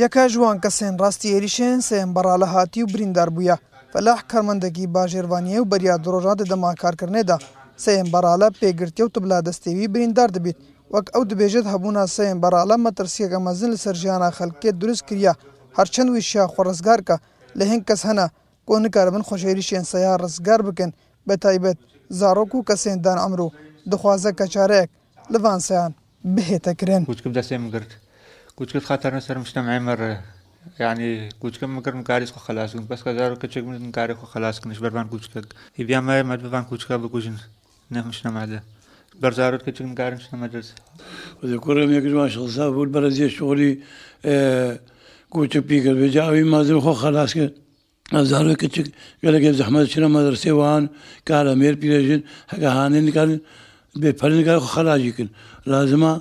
یەکە 0.00 0.22
ژوان 0.34 0.56
کەسێن 0.64 0.94
ڕاستی 1.00 1.32
عێریشێن 1.34 1.80
سێن 1.88 2.08
بەڕالەهاتی 2.16 2.82
و 2.84 2.90
بریندار 2.94 3.28
بووە 3.36 3.56
فەلاح 3.92 4.18
کارمەندەکی 4.30 4.90
باژێوانیە 4.94 5.58
و 5.60 5.68
بەریا 5.72 5.96
درۆژا 6.04 6.34
دەدەما 6.40 6.70
کارکردنێدا 6.82 7.36
سێن 7.84 8.06
بەراالە 8.12 8.48
پێگرتی 8.60 9.02
و 9.04 9.12
تبلا 9.14 9.38
دەستێوی 9.48 9.90
بریندار 9.94 10.30
دەبیت 10.36 10.58
وەک 10.94 11.06
ئەو 11.14 11.22
دەبێژێت 11.30 11.66
هەبوونا 11.72 12.04
سێن 12.16 12.38
بەراالە 12.42 12.76
مەترسیەکە 12.86 13.38
مەزن 13.46 13.70
لە 13.74 13.78
سەرژیانە 13.84 14.28
خەلکێت 14.38 14.74
دروست 14.82 15.04
کریە 15.08 15.32
هەرچەند 15.78 16.08
ویشیا 16.10 16.44
خۆڕزگارکە 16.54 17.16
لە 17.58 17.64
هێنگ 17.70 17.82
کەس 17.88 18.00
هەنا 18.08 18.26
کۆ 18.68 18.74
نکار 18.84 19.08
بن 19.14 19.22
خۆشێریشێن 19.28 19.84
سەیا 19.92 20.14
ڕزگار 20.22 20.60
بکەن 20.68 20.90
بە 21.26 21.34
تایبەت 21.44 21.78
زارۆک 22.18 22.52
و 22.54 22.66
کەسێندان 22.68 23.18
ئەمرۆ 23.22 23.48
دخوازە 23.90 24.30
کەچارەیەک 24.40 24.88
لەوانسەیان 25.32 25.92
بهێتەکرێن 26.34 27.02
بچکم 27.08 27.32
دەسێم 27.38 27.64
گرت. 27.74 27.92
कुछ 28.58 28.72
कुछ 28.72 28.84
खातर 28.84 29.20
सर 29.24 29.38
मुश्तम 29.38 29.66
मर 29.88 30.00
يعني 30.80 31.28
كوچ 31.40 31.58
كم 31.58 31.70
مگر 31.76 31.92
مکاری 31.94 32.24
کو 32.30 32.38
خلاص 32.38 32.72
کن 32.72 32.84
پس 32.86 33.02
کزار 33.04 33.34
کچ 33.42 33.54
کم 33.54 33.74
مکاری 33.88 34.12
کو 34.20 34.26
خلاص 34.26 34.60
کنش 34.60 34.78
بربان 34.78 35.08
کوچ 35.08 35.24
کگ 35.34 35.44
ای 35.76 35.84
بیا 35.84 36.00
ما 36.00 36.22
مد 36.22 36.38
بربان 36.42 36.64
کوچ 36.70 36.86
کگ 36.86 36.94
بکوچن 36.96 37.34
نه 37.90 38.06
مش 38.06 38.22
نماده 38.26 38.62
برزار 39.20 39.58
کچ 39.58 39.78
کم 39.82 39.86
مکاری 39.90 40.16
مش 40.16 40.28
نماده 40.34 40.62
وذكر 41.42 41.74
لم 41.74 41.92
يكن 41.92 42.12
ما 42.14 42.28
شاء 42.28 42.44
الله 42.44 42.86
برزي 42.94 43.28
شغلي 43.28 43.70
آه، 44.24 44.78
كوچ 45.30 45.56
بيگر 45.66 45.94
بجاوي 45.94 46.42
ما 46.42 46.62
زل 46.62 46.80
خو 46.80 46.92
خلاص 46.92 47.34
کن 47.34 47.50
زار 48.22 48.54
کچ 48.54 48.74
گله 49.24 49.38
گه 49.42 49.52
زحمت 49.52 49.84
شنه 49.90 50.06
مدرسه 50.06 50.52
وان 50.52 50.88
کار 51.26 51.54
مير 51.54 51.74
پیرجن 51.74 52.22
هغه 52.52 52.68
هانين 52.68 53.10
کار 53.12 53.28
به 53.96 54.12
فرن 54.12 54.44
کار 54.46 54.60
خلاص 54.60 55.00
کن 55.18 55.28
لازمه 55.66 56.12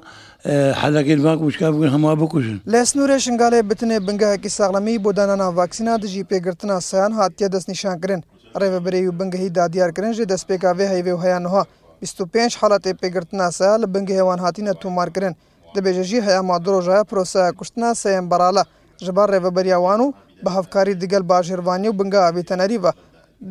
حەلەکەی 0.82 1.18
باک 1.26 1.40
وشکا 1.48 1.68
بگەن 1.74 1.90
هەما 1.96 2.12
بکوژن 2.24 2.58
لە 2.74 2.80
سنوورێ 2.90 3.18
شنگالێ 3.26 3.60
بتنێ 3.70 3.98
بنگایەکی 4.08 4.50
ساغلەمی 4.58 4.98
بۆ 5.04 5.12
دانانا 5.18 5.48
ڤاکسینا 5.58 5.94
دژی 6.04 6.24
پێگرتنا 6.32 6.78
سایان 6.90 7.14
هاتیە 7.20 7.48
دەستنیشانکردن 7.54 8.22
ڕێبەبرەی 8.62 9.04
و 9.10 9.12
بنگهی 9.20 9.50
دادیارکردن 9.58 10.12
ژێ 10.18 10.26
دەستپێکاوێ 10.34 10.86
هەیوێ 10.94 11.14
و 11.16 11.20
هەیانەوە 11.26 11.62
25 12.02 12.52
حالڵاتێ 12.60 12.92
پێگرتنا 13.02 13.48
سایە 13.58 13.76
لە 13.84 13.88
بنگ 13.94 14.08
هێوان 14.18 14.40
هاتیە 14.46 14.74
تومارکردن 14.82 15.34
دەبێژەژی 15.76 16.22
هەیەما 16.28 16.58
درۆژایە 16.66 17.04
پرۆسایە 17.10 17.52
کوشتنا 17.60 17.90
سەیەم 18.02 18.26
بەراە 18.32 18.64
ژبار 19.06 19.28
ڕێبەبەریاوان 19.34 20.00
و 20.06 20.14
بە 20.44 20.50
هەفکاری 20.58 20.94
دگەل 21.02 21.24
باژێوانی 21.32 21.88
و 21.92 21.98
بنگاوی 22.00 22.44
تەنەریە 22.50 22.92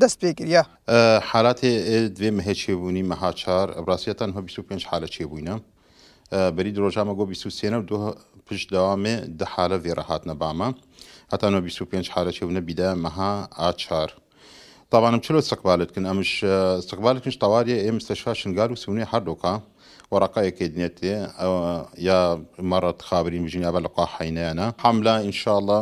دەست 0.00 0.16
پێکریا 0.22 0.62
حالاتێ 1.30 1.70
دوێ 2.16 2.30
مهێ 2.38 2.54
چێبوونی 2.62 3.02
مەهاچار 3.10 3.66
ڕاستەتان 3.88 4.30
هە 4.36 4.40
25 4.46 4.86
حالە 4.90 5.06
چێبووینە 5.14 5.56
بەری 6.56 6.72
درۆژامە 6.78 7.14
گۆ 7.18 7.24
سێنە 7.60 7.76
و 7.82 7.84
دو 7.90 7.96
پشت 8.46 8.66
داوامێ 8.74 9.14
ده 9.38 9.46
حالە 9.54 9.76
ڤێرەهاتنە 9.84 10.34
بامە 10.42 10.68
هەتانەوە 11.32 11.62
25 11.62 12.10
حالەچێونە 12.14 12.60
بیدا 12.68 12.94
مەها 13.04 13.32
ئاچار. 13.58 14.10
طبعاام 14.92 15.20
چلو 15.20 15.38
استقبالتکن 15.38 16.04
ئەمش 16.10 16.44
استقبالتنش 16.82 17.36
تەواریە 17.44 17.76
ئێمەستەشفا 17.84 18.32
شنگار 18.40 18.72
و 18.72 18.76
سونی 18.76 19.04
هەردووکە 19.12 19.54
وەڕقایەکە 20.12 20.64
دێتێ 20.76 21.14
یا 22.08 22.20
مەڕەت 22.70 23.00
خابری 23.08 23.42
مژنیا 23.44 23.70
بە 23.74 23.80
لەقا 23.86 24.04
حینەیەە 24.14 24.66
حملا 24.84 25.14
انشاءله 25.28 25.78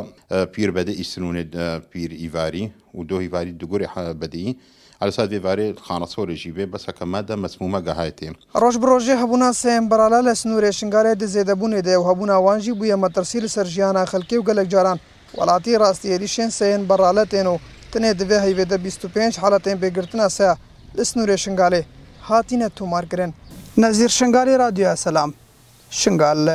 پیر 0.53 0.69
بەدە 0.75 0.93
ئیسنونێ 1.01 1.43
پیر 1.91 2.11
ئیواری 2.21 2.65
و 2.97 3.01
دۆ 3.09 3.15
هیواری 3.25 3.51
دوگوری 3.61 3.87
بەدی 4.21 4.47
الاساس 5.03 5.27
دیواری 5.33 5.67
خانسور 5.87 6.27
جیبه 6.41 6.65
بس 6.73 6.85
کما 6.99 7.21
د 7.29 7.39
مسمومه 7.43 7.79
گهایتی 7.87 8.27
روش 8.63 8.77
بروجه 8.83 9.15
هبونه 9.23 9.51
سیم 9.51 9.87
برالال 9.91 10.27
سنور 10.33 10.71
شنگاره 10.71 11.13
د 11.21 11.25
زیدبونه 11.35 11.79
د 11.87 12.03
هبونه 12.09 12.35
وانجی 12.47 12.73
بو 12.79 12.85
یم 12.91 13.03
ترسیل 13.17 13.45
سرجیانا 13.55 14.03
خلکی 14.11 14.35
او 14.35 14.43
گلک 14.49 14.67
جاران 14.73 14.97
ولاتی 15.39 15.73
راستی 15.83 16.17
ریشن 16.21 16.49
سین 16.59 16.81
برالتینو 16.91 17.55
تنه 17.91 18.09
د 18.23 18.31
وی 18.31 18.37
هیوه 18.47 18.65
د 18.75 18.83
25 18.91 19.39
حالتین 19.43 19.77
بګرتنه 19.81 20.27
سه 20.37 20.47
سنور 21.11 21.29
شنگاله 21.43 21.81
هاتینه 22.31 22.67
تومار 22.77 23.03
کرن 23.11 23.29
نذیر 23.83 24.09
شنگالی 24.19 24.57
رادیو 24.63 24.95
سلام 25.05 25.29
شنگال 26.01 26.49